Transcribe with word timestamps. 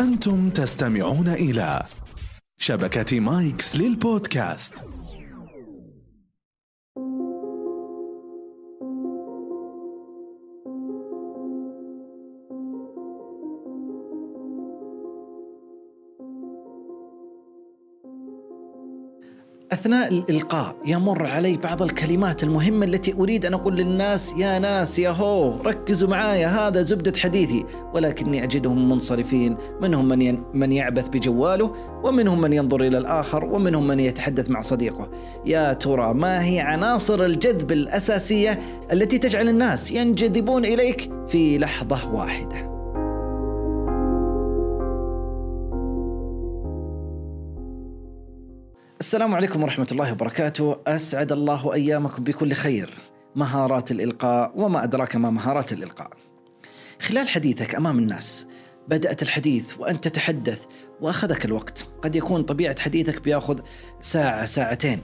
أنتم 0.00 0.50
تستمعون 0.50 1.28
إلى 1.28 1.82
شبكة 2.58 3.20
مايكس 3.20 3.76
للبودكاست. 3.76 4.74
أثناء 19.76 20.08
الإلقاء 20.08 20.76
يمر 20.86 21.26
علي 21.26 21.56
بعض 21.56 21.82
الكلمات 21.82 22.42
المهمة 22.42 22.86
التي 22.86 23.12
أريد 23.12 23.46
أن 23.46 23.54
أقول 23.54 23.76
للناس 23.76 24.34
يا 24.38 24.58
ناس 24.58 24.98
يا 24.98 25.10
هو 25.10 25.60
ركزوا 25.62 26.08
معايا 26.08 26.48
هذا 26.48 26.82
زبدة 26.82 27.12
حديثي. 27.18 27.64
ولكني 27.94 28.44
أجدهم 28.44 28.88
منصرفين 28.88 29.56
منهم 29.80 30.08
من 30.08 30.22
ين 30.22 30.42
من 30.54 30.72
يعبث 30.72 31.08
بجواله 31.08 31.74
ومنهم 32.04 32.40
من 32.40 32.52
ينظر 32.52 32.80
إلى 32.80 32.98
الآخر 32.98 33.44
ومنهم 33.44 33.86
من 33.86 34.00
يتحدث 34.00 34.50
مع 34.50 34.60
صديقه. 34.60 35.10
يا 35.46 35.72
ترى 35.72 36.14
ما 36.14 36.44
هي 36.44 36.60
عناصر 36.60 37.24
الجذب 37.24 37.72
الأساسية 37.72 38.60
التي 38.92 39.18
تجعل 39.18 39.48
الناس 39.48 39.92
ينجذبون 39.92 40.64
إليك 40.64 41.10
في 41.28 41.58
لحظة 41.58 42.12
واحدة؟ 42.12 42.75
السلام 49.00 49.34
عليكم 49.34 49.62
ورحمة 49.62 49.86
الله 49.92 50.12
وبركاته. 50.12 50.76
أسعد 50.86 51.32
الله 51.32 51.74
أيامكم 51.74 52.24
بكل 52.24 52.52
خير. 52.52 52.94
مهارات 53.34 53.90
الإلقاء 53.90 54.52
وما 54.54 54.84
أدراك 54.84 55.16
ما 55.16 55.30
مهارات 55.30 55.72
الإلقاء. 55.72 56.10
خلال 57.00 57.28
حديثك 57.28 57.74
أمام 57.74 57.98
الناس 57.98 58.46
بدأت 58.88 59.22
الحديث 59.22 59.78
وأنت 59.78 60.08
تتحدث 60.08 60.64
وأخذك 61.00 61.44
الوقت. 61.44 61.86
قد 62.02 62.16
يكون 62.16 62.42
طبيعة 62.42 62.80
حديثك 62.80 63.22
بيأخذ 63.22 63.60
ساعة 64.00 64.44
ساعتين 64.44 65.02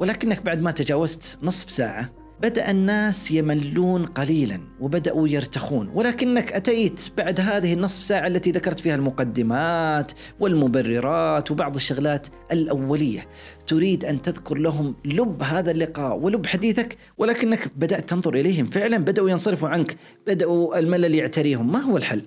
ولكنك 0.00 0.42
بعد 0.42 0.62
ما 0.62 0.70
تجاوزت 0.70 1.38
نصف 1.42 1.70
ساعة 1.70 2.10
بدأ 2.42 2.70
الناس 2.70 3.30
يملون 3.30 4.06
قليلا 4.06 4.60
وبدأوا 4.80 5.28
يرتخون 5.28 5.90
ولكنك 5.94 6.52
أتيت 6.52 7.08
بعد 7.18 7.40
هذه 7.40 7.72
النصف 7.72 8.02
ساعة 8.02 8.26
التي 8.26 8.50
ذكرت 8.50 8.80
فيها 8.80 8.94
المقدمات 8.94 10.12
والمبررات 10.40 11.50
وبعض 11.50 11.74
الشغلات 11.74 12.26
الأولية. 12.52 13.28
تريد 13.66 14.04
أن 14.04 14.22
تذكر 14.22 14.58
لهم 14.58 14.94
لب 15.04 15.42
هذا 15.42 15.70
اللقاء 15.70 16.18
ولب 16.18 16.46
حديثك 16.46 16.96
ولكنك 17.18 17.70
بدأت 17.76 18.08
تنظر 18.10 18.34
إليهم. 18.34 18.70
فعلا 18.70 18.98
بدأوا 18.98 19.30
ينصرفوا 19.30 19.68
عنك 19.68 19.96
بدأوا 20.26 20.78
الملل 20.78 21.14
يعتريهم. 21.14 21.72
ما 21.72 21.78
هو 21.78 21.96
الحل؟ 21.96 22.22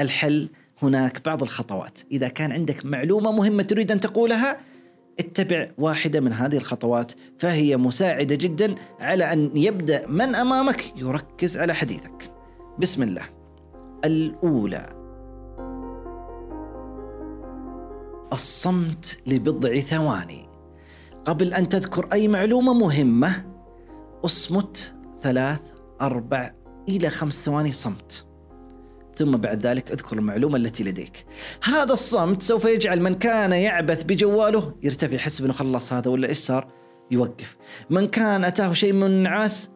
الحل 0.00 0.48
هناك 0.82 1.24
بعض 1.24 1.42
الخطوات. 1.42 1.98
إذا 2.12 2.28
كان 2.28 2.52
عندك 2.52 2.86
معلومة 2.86 3.32
مهمة 3.32 3.62
تريد 3.62 3.92
أن 3.92 4.00
تقولها 4.00 4.58
اتبع 5.20 5.70
واحدة 5.78 6.20
من 6.20 6.32
هذه 6.32 6.56
الخطوات 6.56 7.12
فهي 7.38 7.76
مساعدة 7.76 8.34
جدا 8.34 8.74
على 9.00 9.32
أن 9.32 9.56
يبدأ 9.56 10.06
من 10.06 10.34
أمامك 10.34 10.92
يركز 10.96 11.58
على 11.58 11.74
حديثك. 11.74 12.32
بسم 12.78 13.02
الله. 13.02 13.22
الأولى. 14.04 14.86
الصمت 18.32 19.22
لبضع 19.26 19.78
ثواني. 19.78 20.48
قبل 21.24 21.54
أن 21.54 21.68
تذكر 21.68 22.08
أي 22.12 22.28
معلومة 22.28 22.74
مهمة 22.74 23.44
أصمت 24.24 24.94
ثلاث 25.20 25.60
أربع 26.00 26.52
إلى 26.88 27.10
خمس 27.10 27.44
ثواني 27.44 27.72
صمت. 27.72 28.27
ثم 29.18 29.36
بعد 29.36 29.66
ذلك 29.66 29.90
اذكر 29.90 30.16
المعلومة 30.18 30.56
التي 30.56 30.84
لديك. 30.84 31.26
هذا 31.62 31.92
الصمت 31.92 32.42
سوف 32.42 32.64
يجعل 32.64 33.00
من 33.00 33.14
كان 33.14 33.52
يعبث 33.52 34.02
بجواله 34.02 34.74
يرتفع 34.82 35.14
يحس 35.14 35.40
إنه 35.40 35.52
خلص 35.52 35.92
هذا 35.92 36.10
ولا 36.10 36.28
إيش 36.28 36.38
صار؟ 36.38 36.68
يوقف. 37.10 37.56
من 37.90 38.06
كان 38.06 38.44
أتاه 38.44 38.72
شيء 38.72 38.92
من 38.92 39.06
النعاس 39.06 39.70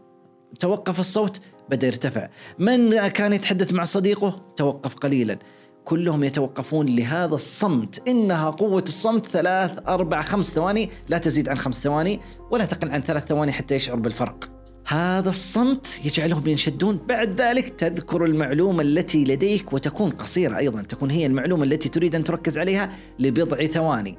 توقف 0.60 1.00
الصوت 1.00 1.40
بدأ 1.70 1.86
يرتفع. 1.86 2.28
من 2.58 3.08
كان 3.08 3.32
يتحدث 3.32 3.72
مع 3.72 3.84
صديقه 3.84 4.52
توقف 4.56 4.94
قليلا. 4.94 5.38
كلهم 5.84 6.24
يتوقفون 6.24 6.86
لهذا 6.86 7.34
الصمت. 7.34 8.08
إنها 8.08 8.50
قوة 8.50 8.84
الصمت 8.88 9.26
ثلاث 9.26 9.88
أربع 9.88 10.22
خمس 10.22 10.50
ثواني. 10.50 10.90
لا 11.08 11.18
تزيد 11.18 11.48
عن 11.48 11.58
خمس 11.58 11.80
ثواني 11.80 12.20
ولا 12.50 12.64
تقل 12.64 12.90
عن 12.90 13.00
ثلاث 13.00 13.24
ثواني 13.24 13.52
حتى 13.52 13.74
يشعر 13.74 13.96
بالفرق. 13.96 14.61
هذا 14.86 15.28
الصمت 15.28 16.00
يجعلهم 16.04 16.46
ينشدون 16.46 17.00
بعد 17.08 17.40
ذلك 17.40 17.68
تذكر 17.68 18.24
المعلومة 18.24 18.82
التي 18.82 19.24
لديك 19.24 19.72
وتكون 19.72 20.10
قصيرة 20.10 20.58
أيضا. 20.58 20.82
تكون 20.82 21.10
هي 21.10 21.26
المعلومة 21.26 21.64
التي 21.64 21.88
تريد 21.88 22.14
أن 22.14 22.24
تركز 22.24 22.58
عليها 22.58 22.92
لبضع 23.18 23.66
ثواني. 23.66 24.18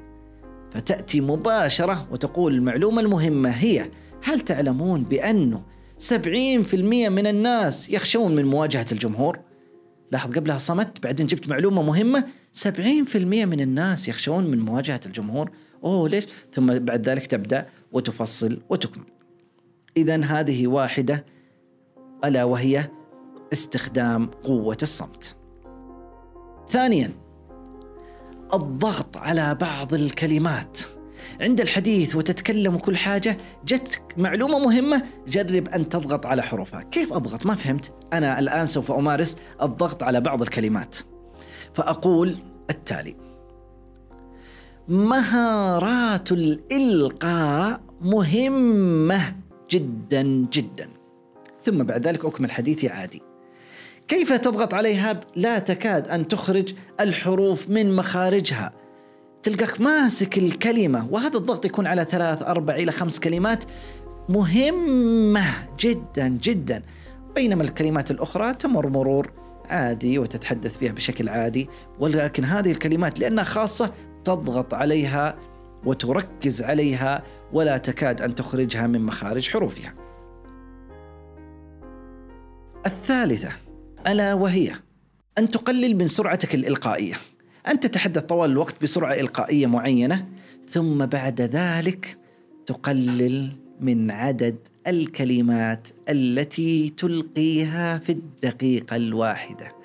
فتأتي 0.70 1.20
مباشرة 1.20 2.08
وتقول 2.10 2.54
المعلومة 2.54 3.00
المهمة 3.00 3.50
هي 3.50 3.90
هل 4.22 4.40
تعلمون 4.40 5.04
بأنه 5.04 5.62
70% 5.98 7.08
من 7.08 7.26
الناس 7.26 7.90
يخشون 7.90 8.34
من 8.34 8.44
مواجهة 8.44 8.86
الجمهور؟ 8.92 9.40
لاحظ 10.12 10.32
قبلها 10.32 10.58
صمت 10.58 11.02
بعدين 11.02 11.26
جبت 11.26 11.48
معلومة 11.48 11.82
مهمة 11.82 12.24
70% 12.52 13.16
من 13.16 13.60
الناس 13.60 14.08
يخشون 14.08 14.46
من 14.46 14.58
مواجهة 14.58 15.00
الجمهور. 15.06 15.50
أوه 15.84 16.08
ليش؟ 16.08 16.26
ثم 16.52 16.78
بعد 16.78 17.08
ذلك 17.08 17.26
تبدأ 17.26 17.66
وتفصل 17.92 18.58
وتكمل. 18.68 19.04
إذا 19.96 20.24
هذه 20.24 20.66
واحدة 20.66 21.24
ألا 22.24 22.44
وهي 22.44 22.90
استخدام 23.52 24.26
قوة 24.26 24.78
الصمت. 24.82 25.36
ثانيا 26.68 27.10
الضغط 28.54 29.16
على 29.16 29.54
بعض 29.54 29.94
الكلمات. 29.94 30.78
عند 31.40 31.60
الحديث 31.60 32.16
وتتكلم 32.16 32.76
كل 32.78 32.96
حاجة 32.96 33.36
جتك 33.64 34.14
معلومة 34.16 34.58
مهمة 34.58 35.02
جرب 35.28 35.68
أن 35.68 35.88
تضغط 35.88 36.26
على 36.26 36.42
حروفها. 36.42 36.82
كيف 36.82 37.12
أضغط؟ 37.12 37.46
ما 37.46 37.54
فهمت. 37.54 37.92
أنا 38.12 38.38
الآن 38.38 38.66
سوف 38.66 38.92
أمارس 38.92 39.36
الضغط 39.62 40.02
على 40.02 40.20
بعض 40.20 40.42
الكلمات. 40.42 40.96
فأقول 41.74 42.36
التالي. 42.70 43.16
مهارات 44.88 46.32
الإلقاء 46.32 47.80
مهمة. 48.00 49.43
جدا 49.74 50.22
جدا. 50.52 50.88
ثم 51.62 51.82
بعد 51.82 52.06
ذلك 52.06 52.24
أكمل 52.24 52.50
حديثي 52.50 52.88
عادي. 52.88 53.22
كيف 54.08 54.32
تضغط 54.32 54.74
عليها؟ 54.74 55.20
لا 55.36 55.58
تكاد 55.58 56.08
أن 56.08 56.28
تخرج 56.28 56.74
الحروف 57.00 57.70
من 57.70 57.96
مخارجها. 57.96 58.72
تلقاك 59.42 59.80
ماسك 59.80 60.38
الكلمة 60.38 61.08
وهذا 61.10 61.36
الضغط 61.36 61.64
يكون 61.64 61.86
على 61.86 62.04
ثلاث 62.04 62.42
أربع 62.42 62.74
إلى 62.74 62.92
خمس 62.92 63.20
كلمات 63.20 63.64
مهمة 64.28 65.46
جدا 65.80 66.28
جدا. 66.28 66.82
بينما 67.34 67.62
الكلمات 67.62 68.10
الأخرى 68.10 68.54
تمر 68.54 68.88
مرور 68.88 69.32
عادي 69.70 70.18
وتتحدث 70.18 70.76
فيها 70.76 70.92
بشكل 70.92 71.28
عادي 71.28 71.68
ولكن 71.98 72.44
هذه 72.44 72.70
الكلمات 72.70 73.18
لأنها 73.18 73.44
خاصة 73.44 73.92
تضغط 74.24 74.74
عليها 74.74 75.36
وتركز 75.86 76.62
عليها 76.62 77.22
ولا 77.52 77.76
تكاد 77.76 78.22
أن 78.22 78.34
تخرجها 78.34 78.86
من 78.86 79.00
مخارج 79.00 79.50
حروفها. 79.50 79.94
الثالثة 82.86 83.48
ألا 84.06 84.34
وهي 84.34 84.72
أن 85.38 85.50
تقلل 85.50 85.96
من 85.96 86.08
سرعتك 86.08 86.54
الإلقائية. 86.54 87.14
أن 87.68 87.80
تتحدث 87.80 88.22
طوال 88.22 88.50
الوقت 88.50 88.82
بسرعة 88.82 89.12
إلقائية 89.12 89.66
معينة 89.66 90.28
ثم 90.68 91.06
بعد 91.06 91.40
ذلك 91.40 92.18
تقلل 92.66 93.52
من 93.80 94.10
عدد 94.10 94.56
الكلمات 94.86 95.88
التي 96.08 96.90
تلقيها 96.96 97.98
في 97.98 98.12
الدقيقة 98.12 98.96
الواحدة. 98.96 99.83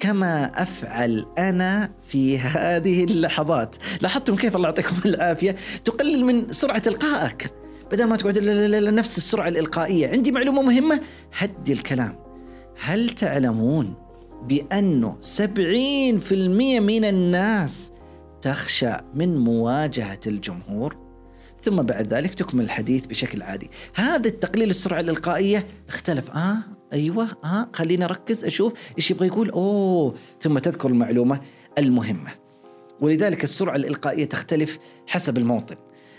كما 0.00 0.62
أفعل 0.62 1.26
أنا 1.38 1.90
في 2.08 2.38
هذه 2.38 3.04
اللحظات، 3.04 3.76
لاحظتم 4.00 4.36
كيف 4.36 4.56
الله 4.56 4.68
يعطيكم 4.68 4.96
العافية؟ 5.08 5.56
تقلل 5.84 6.24
من 6.24 6.52
سرعة 6.52 6.82
إلقائك. 6.86 7.50
بدل 7.92 8.04
ما 8.04 8.16
تقعد 8.16 8.38
نفس 8.74 9.18
السرعة 9.18 9.48
الإلقائية، 9.48 10.08
عندي 10.08 10.32
معلومة 10.32 10.62
مهمة. 10.62 11.00
هدي 11.38 11.72
الكلام. 11.72 12.16
هل 12.80 13.10
تعلمون 13.10 13.94
بانه 14.48 15.16
70% 15.20 16.80
من 16.80 17.04
الناس 17.04 17.92
تخشى 18.42 18.92
من 19.14 19.38
مواجهة 19.38 20.20
الجمهور؟ 20.26 21.09
ثم 21.62 21.82
بعد 21.82 22.14
ذلك 22.14 22.34
تكمل 22.34 22.64
الحديث 22.64 23.06
بشكل 23.06 23.42
عادي. 23.42 23.70
هذا 23.94 24.28
التقليل 24.28 24.70
السرعة 24.70 25.00
الإلقائية 25.00 25.64
اختلف. 25.88 26.30
آه 26.30 26.56
أيوة 26.92 27.28
آه 27.44 27.68
خليني 27.72 28.04
أركز 28.04 28.44
أشوف 28.44 28.72
إيش 28.98 29.10
يبغى 29.10 29.26
يقول. 29.26 29.50
أوه 29.50 30.14
ثم 30.40 30.58
تذكر 30.58 30.88
المعلومة 30.88 31.40
المهمة. 31.78 32.30
ولذلك 33.00 33.44
السرعة 33.44 33.76
الإلقائية 33.76 34.24
تختلف 34.24 34.78
حسب 35.06 35.38
الموطن. 35.38 35.76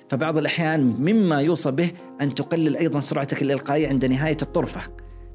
فبعض 0.09 0.37
الأحيان 0.37 0.81
مما 0.81 1.41
يوصى 1.41 1.71
به 1.71 1.91
أن 2.21 2.35
تقلل 2.35 2.77
أيضا 2.77 2.99
سرعتك 2.99 3.41
الإلقائية 3.41 3.87
عند 3.87 4.05
نهاية 4.05 4.37
الطرفة. 4.41 4.81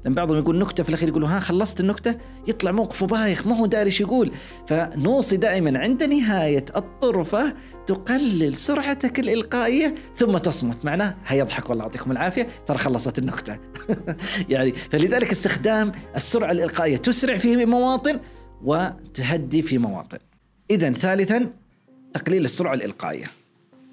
لما 0.05 0.15
بعضهم 0.15 0.37
يقول 0.37 0.59
نكتة 0.59 0.83
في 0.83 0.89
الأخير 0.89 1.09
يقولوا 1.09 1.29
ها 1.29 1.39
خلصت 1.39 1.79
النكتة؟ 1.79 2.17
يطلع 2.47 2.71
موقفه 2.71 3.05
بايخ 3.05 3.47
ما 3.47 3.57
هو 3.57 3.65
داري 3.65 3.85
إيش 3.85 4.01
يقول؟ 4.01 4.31
فنوصي 4.67 5.37
دائما 5.37 5.79
عند 5.79 6.03
نهاية 6.03 6.65
الطرفة 6.75 7.53
تقلل 7.87 8.55
سرعتك 8.55 9.19
الإلقائية 9.19 9.95
ثم 10.15 10.37
تصمت. 10.37 10.85
معناه 10.85 11.15
هيضحك 11.27 11.69
والله 11.69 11.83
يعطيكم 11.83 12.11
العافية 12.11 12.47
ترى 12.67 12.77
خلصت 12.77 13.19
النكتة. 13.19 13.57
يعني 14.49 14.71
فلذلك 14.71 15.31
استخدام 15.31 15.91
السرعة 16.15 16.51
الإلقائية 16.51 16.97
تسرع 16.97 17.37
في 17.37 17.65
مواطن 17.65 18.19
وتهدي 18.63 19.61
في 19.61 19.77
مواطن. 19.77 20.17
اذا 20.71 20.91
ثالثا 20.91 21.49
تقليل 22.13 22.45
السرعة 22.45 22.73
الإلقائية. 22.73 23.25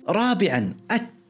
رابعا 0.09 0.75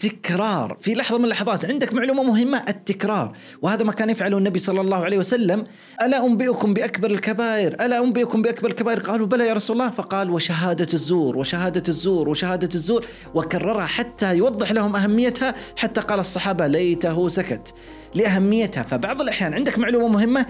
التكرار. 0.06 0.76
في 0.80 0.94
لحظة 0.94 1.18
من 1.18 1.24
اللحظات 1.24 1.64
عندك 1.64 1.94
معلومة 1.94 2.22
مهمة 2.22 2.64
التكرار. 2.68 3.36
وهذا 3.62 3.84
ما 3.84 3.92
كان 3.92 4.10
يفعله 4.10 4.38
النبي 4.38 4.58
صلى 4.58 4.80
الله 4.80 5.04
عليه 5.04 5.18
وسلم. 5.18 5.64
ألا 6.02 6.26
أنبئكم 6.26 6.74
بأكبر 6.74 7.10
الكبائر؟ 7.10 7.74
ألا 7.74 7.98
أنبئكم 7.98 8.42
بأكبر 8.42 8.70
الكبائر؟ 8.70 9.00
قالوا 9.00 9.26
بلى 9.26 9.46
يا 9.46 9.52
رسول 9.52 9.76
الله. 9.76 9.90
فقال 9.90 10.30
وشهادة 10.30 10.88
الزور 10.94 11.36
وشهادة 11.36 11.82
الزور 11.88 12.28
وشهادة 12.28 12.68
الزور. 12.74 13.06
وكررها 13.34 13.86
حتى 13.86 14.36
يوضح 14.36 14.72
لهم 14.72 14.96
أهميتها 14.96 15.54
حتى 15.76 16.00
قال 16.00 16.20
الصحابة 16.20 16.66
ليته 16.66 17.28
سكت. 17.28 17.74
لأهميتها. 18.14 18.82
فبعض 18.82 19.20
الأحيان 19.20 19.54
عندك 19.54 19.78
معلومة 19.78 20.08
مهمة؟ 20.08 20.46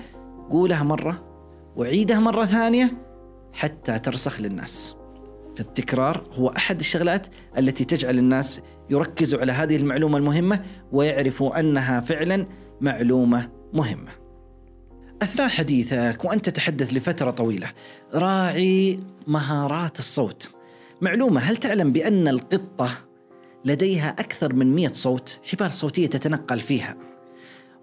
قولها 0.51 0.83
مرة 0.83 1.25
وعيدها 1.77 2.21
مرة 2.21 2.45
ثانية 2.45 2.95
حتى 3.53 3.99
ترسخ 3.99 4.41
للناس. 4.41 4.97
فالتكرار 5.57 6.25
هو 6.33 6.49
أحد 6.49 6.81
الشغلات 6.81 7.27
التي 7.59 7.85
تجعل 7.85 8.19
الناس 8.19 8.61
يركزوا 8.91 9.41
على 9.41 9.53
هذه 9.53 9.77
المعلومة 9.77 10.19
المهمة 10.19 10.65
ويعرفوا 10.93 11.61
أنها 11.61 12.01
فعلا 12.01 12.47
معلومة 12.81 13.51
مهمة. 13.73 14.11
أثناء 15.23 15.49
حديثك 15.49 16.25
وانت 16.25 16.49
تتحدث 16.49 16.95
لفترة 16.95 17.31
طويلة 17.31 17.73
راعي 18.15 19.01
مهارات 19.27 19.99
الصوت. 19.99 20.49
معلومة 21.01 21.41
هل 21.41 21.57
تعلم 21.57 21.93
بأن 21.93 22.29
القطة 22.29 22.91
لديها 23.65 24.11
أكثر 24.11 24.53
من 24.53 24.75
100 24.75 24.89
صوت 24.89 25.41
حبال 25.45 25.73
صوتية 25.73 26.07
تتنقل 26.07 26.61
فيها. 26.61 26.97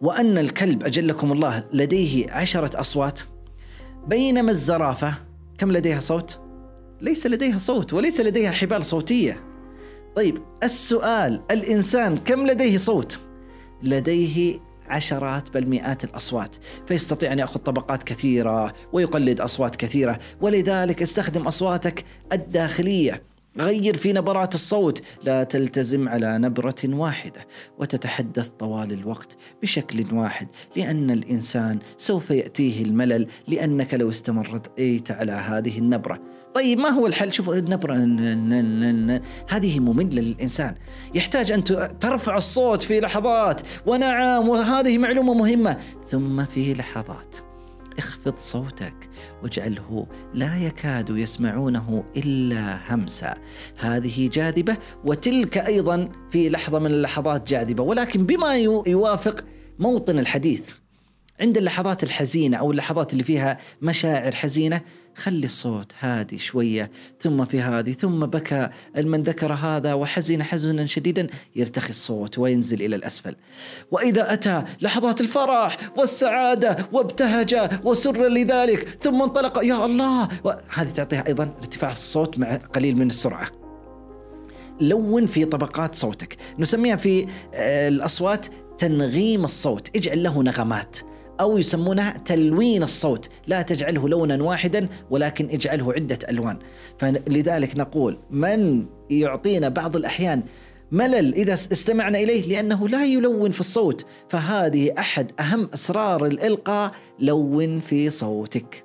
وأن 0.01 0.37
الكلب 0.37 0.83
أجلكم 0.83 1.31
الله 1.31 1.63
لديه 1.73 2.31
عشرة 2.31 2.79
أصوات 2.79 3.21
بينما 4.07 4.51
الزرافة 4.51 5.13
كم 5.57 5.71
لديها 5.71 5.99
صوت؟ 5.99 6.39
ليس 7.01 7.27
لديها 7.27 7.57
صوت 7.57 7.93
وليس 7.93 8.19
لديها 8.19 8.51
حبال 8.51 8.85
صوتية. 8.85 9.50
طيب 10.15 10.37
السؤال 10.63 11.41
الإنسان 11.51 12.17
كم 12.17 12.47
لديه 12.47 12.77
صوت؟ 12.77 13.19
لديه 13.83 14.59
عشرات 14.87 15.49
بل 15.53 15.67
مئات 15.67 16.03
الأصوات، 16.03 16.55
فيستطيع 16.87 17.33
أن 17.33 17.39
يأخذ 17.39 17.59
طبقات 17.59 18.03
كثيرة 18.03 18.73
ويقلد 18.93 19.41
أصوات 19.41 19.75
كثيرة، 19.75 20.19
ولذلك 20.41 21.01
استخدم 21.01 21.41
أصواتك 21.41 22.05
الداخلية 22.33 23.23
غير 23.57 23.97
في 23.97 24.13
نبرات 24.13 24.55
الصوت 24.55 25.01
لا 25.23 25.43
تلتزم 25.43 26.09
على 26.09 26.37
نبرة 26.37 26.75
واحدة 26.85 27.47
وتتحدث 27.77 28.47
طوال 28.47 28.91
الوقت 28.91 29.37
بشكل 29.61 30.15
واحد 30.15 30.47
لأن 30.75 31.11
الإنسان 31.11 31.79
سوف 31.97 32.31
يأتيه 32.31 32.83
الملل 32.83 33.27
لأنك 33.47 33.93
لو 33.93 34.09
استمرت 34.09 34.71
على 35.09 35.31
هذه 35.31 35.79
النبرة. 35.79 36.19
طيب 36.53 36.79
ما 36.79 36.89
هو 36.89 37.07
الحل؟ 37.07 37.33
شوف 37.33 37.49
النبرة 37.49 37.93
هذه 39.49 39.79
مملة 39.79 40.21
للإنسان. 40.21 40.75
يحتاج 41.15 41.51
أن 41.51 41.63
ترفع 41.99 42.37
الصوت 42.37 42.81
في 42.81 42.99
لحظات 42.99 43.61
ونعم 43.85 44.49
وهذه 44.49 44.97
معلومة 44.97 45.33
مهمة 45.33 45.77
ثم 46.07 46.45
في 46.45 46.73
لحظات. 46.73 47.50
اخفض 48.01 48.37
صوتك. 48.37 49.09
واجعله 49.43 50.07
لا 50.33 50.57
يكاد 50.57 51.09
يسمعونه 51.09 52.03
إلا 52.17 52.79
همسا 52.89 53.35
هذه 53.77 54.29
جاذبة 54.29 54.77
وتلك 55.05 55.57
أيضا 55.57 56.09
في 56.31 56.49
لحظة 56.49 56.79
من 56.79 56.91
اللحظات 56.91 57.47
جاذبة. 57.47 57.83
ولكن 57.83 58.25
بما 58.25 58.57
يوافق 58.87 59.45
موطن 59.79 60.19
الحديث. 60.19 60.80
عند 61.41 61.57
اللحظات 61.57 62.03
الحزينة 62.03 62.57
أو 62.57 62.71
اللحظات 62.71 63.13
اللي 63.13 63.23
فيها 63.23 63.57
مشاعر 63.81 64.35
حزينة 64.35 64.81
خلي 65.15 65.45
الصوت 65.45 65.91
هادي 65.99 66.37
شوية 66.37 66.91
ثم 67.19 67.45
في 67.45 67.61
هذه 67.61 67.91
ثم 67.93 68.25
بكى 68.25 68.69
من 68.95 69.23
ذكر 69.23 69.53
هذا 69.53 69.93
وحزن 69.93 70.43
حزنا 70.43 70.85
شديدا 70.85 71.27
يرتخي 71.55 71.89
الصوت 71.89 72.39
وينزل 72.39 72.81
إلى 72.81 72.95
الأسفل. 72.95 73.35
وإذا 73.91 74.33
أتى 74.33 74.63
لحظات 74.81 75.21
الفرح 75.21 75.77
والسعادة 75.97 76.77
وابتهج 76.91 77.69
وسر 77.83 78.27
لذلك 78.27 78.97
ثم 79.01 79.21
انطلق 79.21 79.63
يا 79.63 79.85
الله 79.85 80.27
هذه 80.73 80.89
تعطيها 80.89 81.27
أيضا 81.27 81.43
ارتفاع 81.61 81.91
الصوت 81.91 82.37
مع 82.37 82.55
قليل 82.55 82.95
من 82.97 83.07
السرعة. 83.07 83.47
لون 84.81 85.25
في 85.25 85.45
طبقات 85.45 85.95
صوتك 85.95 86.37
نسميها 86.59 86.95
في 86.95 87.27
آه، 87.53 87.87
الأصوات 87.87 88.45
تنغيم 88.77 89.45
الصوت 89.45 89.95
اجعل 89.95 90.23
له 90.23 90.43
نغمات 90.43 90.97
أو 91.41 91.57
يسمونها 91.57 92.17
تلوين 92.25 92.83
الصوت. 92.83 93.29
لا 93.47 93.61
تجعله 93.61 94.09
لونا 94.09 94.43
واحدا 94.43 94.87
ولكن 95.09 95.49
اجعله 95.49 95.93
عدة 95.93 96.19
ألوان. 96.29 96.59
فلذلك 96.97 97.77
نقول 97.77 98.17
من 98.31 98.85
يعطينا 99.09 99.69
بعض 99.69 99.95
الأحيان 99.95 100.43
ملل 100.91 101.33
إذا 101.33 101.53
استمعنا 101.53 102.19
إليه 102.19 102.49
لأنه 102.49 102.87
لا 102.87 103.05
يلون 103.05 103.51
في 103.51 103.59
الصوت. 103.59 104.05
فهذه 104.29 104.93
أحد 104.99 105.31
أهم 105.39 105.69
أسرار 105.73 106.25
الإلقاء 106.25 106.91
لون 107.19 107.79
في 107.79 108.09
صوتك. 108.09 108.83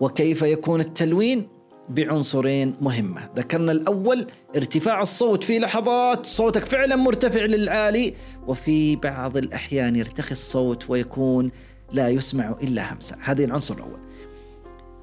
وكيف 0.00 0.42
يكون 0.42 0.80
التلوين؟ 0.80 1.48
بعنصرين 1.88 2.74
مهمة. 2.80 3.28
ذكرنا 3.36 3.72
الأول 3.72 4.26
ارتفاع 4.56 5.02
الصوت 5.02 5.44
في 5.44 5.58
لحظات 5.58 6.26
صوتك 6.26 6.64
فعلا 6.64 6.96
مرتفع 6.96 7.44
للعالي 7.44 8.14
وفي 8.46 8.96
بعض 8.96 9.36
الأحيان 9.36 9.96
يرتخي 9.96 10.32
الصوت 10.32 10.90
ويكون 10.90 11.50
لا 11.92 12.08
يسمع 12.08 12.54
إلا 12.62 12.92
همسة. 12.92 13.16
هذه 13.20 13.44
العنصر 13.44 13.74
الأول. 13.74 14.00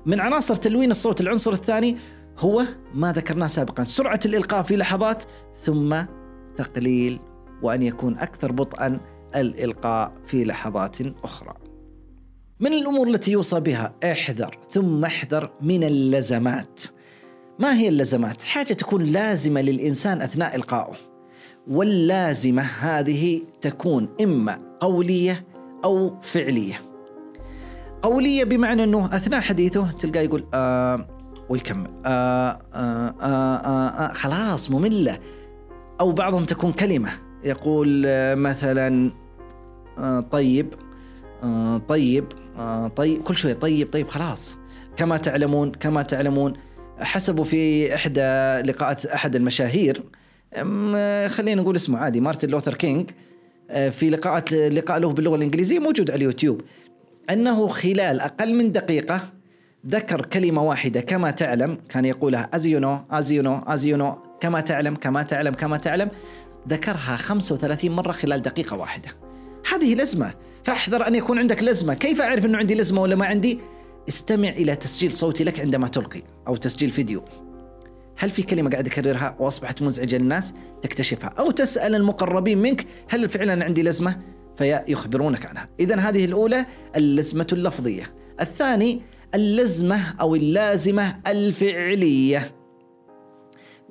من 0.05 0.19
عناصر 0.19 0.55
تلوين 0.55 0.91
الصوت 0.91 1.21
العنصر 1.21 1.53
الثاني 1.53 1.97
هو 2.39 2.63
ما 2.93 3.11
ذكرناه 3.11 3.47
سابقا 3.47 3.83
سرعة 3.83 4.19
الإلقاء 4.25 4.63
في 4.63 4.75
لحظات 4.75 5.23
ثم 5.61 6.01
تقليل 6.55 7.19
وأن 7.61 7.81
يكون 7.81 8.17
أكثر 8.17 8.51
بطئا 8.51 8.99
الإلقاء 9.35 10.11
في 10.25 10.45
لحظات 10.45 10.97
أخرى. 11.23 11.68
من 12.59 12.73
الأمور 12.73 13.07
التي 13.07 13.31
يوصى 13.31 13.59
بها 13.59 13.93
احذر 14.03 14.57
ثم 14.71 15.05
احذر 15.05 15.51
من 15.61 15.83
اللزمات. 15.83 16.81
ما 17.59 17.77
هي 17.77 17.89
اللزمات؟ 17.89 18.41
حاجة 18.41 18.73
تكون 18.73 19.03
لازمة 19.03 19.61
للإنسان 19.61 20.21
أثناء 20.21 20.55
إلقائه. 20.55 20.95
واللازمة 21.67 22.61
هذه 22.61 23.41
تكون 23.61 24.09
إما 24.21 24.59
قولية 24.79 25.45
أو 25.85 26.21
فعلية. 26.21 26.81
قولية 28.01 28.43
بمعنى 28.43 28.83
أنه 28.83 29.05
أثناء 29.05 29.41
حديثه 29.41 29.91
تلقاه 29.91 30.21
يقول 30.21 30.45
آه 30.53 31.07
ويكمل 31.49 31.89
آه 32.05 32.59
آه 32.73 33.15
آه 33.21 33.55
آه 33.55 33.87
آه 33.89 34.13
خلاص 34.13 34.71
مملة 34.71 35.19
أو 36.01 36.11
بعضهم 36.11 36.43
تكون 36.43 36.71
كلمة 36.71 37.09
يقول 37.43 38.03
آه 38.05 38.35
مثلا 38.35 39.11
آه 39.97 40.19
طيب 40.19 40.73
آه 41.43 41.77
طيب 41.77 42.25
آه 42.57 42.87
طيب 42.87 43.23
كل 43.23 43.35
شوي 43.35 43.53
طيب 43.53 43.93
طيب 43.93 44.07
خلاص. 44.07 44.57
كما 44.97 45.17
تعلمون 45.17 45.71
كما 45.71 46.01
تعلمون 46.01 46.53
حسبوا 46.99 47.43
في 47.43 47.95
إحدى 47.95 48.21
لقاءات 48.71 49.05
أحد 49.05 49.35
المشاهير. 49.35 50.03
خلينا 51.27 51.61
نقول 51.61 51.75
اسمه 51.75 51.97
عادي 51.97 52.21
مارتن 52.21 52.49
لوثر 52.49 52.73
كينج 52.73 53.09
آه، 53.71 53.89
في 53.89 54.09
لقاءات 54.09 54.53
لقاء 54.53 54.99
له 54.99 55.13
باللغة 55.13 55.35
الإنجليزية 55.35 55.79
موجود 55.79 56.11
على 56.11 56.17
اليوتيوب. 56.17 56.61
أنه 57.29 57.67
خلال 57.67 58.19
أقل 58.19 58.55
من 58.55 58.71
دقيقة 58.71 59.21
ذكر 59.87 60.25
كلمة 60.25 60.63
واحدة 60.63 61.01
كما 61.01 61.31
تعلم 61.31 61.77
كان 61.89 62.05
يقولها 62.05 62.49
as 62.53 62.65
you 62.65 62.79
know 62.79 62.99
as 63.11 63.31
you 63.31 63.41
know 63.41 63.63
as 63.67 63.85
you 63.85 63.97
know 63.97 64.17
كما 64.41 64.59
تعلم 64.61 64.95
كما 64.95 65.23
تعلم 65.23 65.53
كما 65.53 65.77
تعلم 65.77 66.09
ذكرها 66.69 67.15
35 67.15 67.91
مرة 67.91 68.11
خلال 68.11 68.41
دقيقة 68.41 68.77
واحدة. 68.77 69.09
هذه 69.73 69.95
لزمه 69.95 70.33
فاحذر 70.63 71.07
أن 71.07 71.15
يكون 71.15 71.39
عندك 71.39 71.63
لزمة، 71.63 71.93
كيف 71.93 72.21
أعرف 72.21 72.45
إنه 72.45 72.57
عندي 72.57 72.75
لزمة 72.75 73.01
ولا 73.01 73.15
ما 73.15 73.25
عندي؟ 73.25 73.59
استمع 74.09 74.49
إلى 74.49 74.75
تسجيل 74.75 75.13
صوتي 75.13 75.43
لك 75.43 75.59
عندما 75.59 75.87
تلقي 75.87 76.21
أو 76.47 76.55
تسجيل 76.55 76.89
فيديو. 76.89 77.23
هل 78.17 78.31
في 78.31 78.43
كلمة 78.43 78.69
قاعد 78.69 78.87
أكررها 78.87 79.35
وأصبحت 79.39 79.81
مزعجة 79.81 80.17
للناس؟ 80.17 80.53
تكتشفها 80.81 81.29
أو 81.39 81.51
تسأل 81.51 81.95
المقربين 81.95 82.57
منك 82.57 82.85
هل 83.09 83.29
فعلا 83.29 83.65
عندي 83.65 83.83
لزمة؟ 83.83 84.19
فيخبرونك 84.57 85.45
عنها. 85.45 85.69
اذا 85.79 85.95
هذه 85.95 86.25
الأولى 86.25 86.65
اللزمة 86.95 87.47
اللفظية. 87.53 88.03
الثاني 88.41 89.01
اللزمة 89.35 90.15
أو 90.21 90.35
اللازمة 90.35 91.19
الفعلية. 91.27 92.58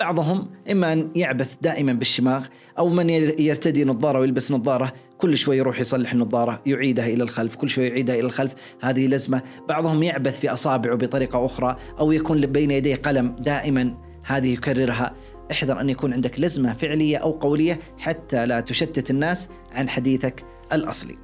بعضهم 0.00 0.50
إما 0.70 0.92
أن 0.92 1.10
يعبث 1.14 1.56
دائما 1.62 1.92
بالشماغ 1.92 2.46
أو 2.78 2.88
من 2.88 3.10
يرتدي 3.10 3.84
نظارة 3.84 4.18
ويلبس 4.18 4.52
نظارة 4.52 4.92
كل 5.18 5.36
شوي 5.36 5.56
يروح 5.56 5.80
يصلح 5.80 6.12
النظارة 6.12 6.62
يعيدها 6.66 7.06
إلى 7.06 7.22
الخلف 7.22 7.56
كل 7.56 7.70
شوي 7.70 7.86
يعيدها 7.86 8.14
إلى 8.14 8.26
الخلف. 8.26 8.54
هذه 8.80 9.06
لزمة. 9.06 9.42
بعضهم 9.68 10.02
يعبث 10.02 10.40
في 10.40 10.48
أصابعه 10.48 10.94
بطريقة 10.94 11.46
أخرى 11.46 11.76
أو 11.98 12.12
يكون 12.12 12.46
بين 12.46 12.70
يديه 12.70 12.96
قلم 12.96 13.36
دائما. 13.38 13.94
هذه 14.24 14.52
يكررها. 14.52 15.14
احذر 15.50 15.80
أن 15.80 15.90
يكون 15.90 16.12
عندك 16.12 16.40
لزمة 16.40 16.72
فعلية 16.72 17.16
أو 17.16 17.30
قولية 17.30 17.78
حتى 17.98 18.46
لا 18.46 18.60
تشتت 18.60 19.10
الناس 19.10 19.48
عن 19.72 19.88
حديثك 19.88 20.44
الأصلي. 20.72 21.18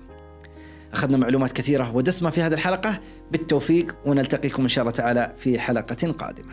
أخذنا 0.92 1.16
معلومات 1.16 1.52
كثيرة 1.52 1.96
ودسمة 1.96 2.30
في 2.30 2.42
هذه 2.42 2.54
الحلقة. 2.54 3.00
بالتوفيق 3.32 3.96
ونلتقيكم 4.06 4.62
إن 4.62 4.68
شاء 4.68 4.82
الله 4.82 4.92
تعالى 4.92 5.32
في 5.36 5.58
حلقة 5.58 6.12
قادمة. 6.12 6.52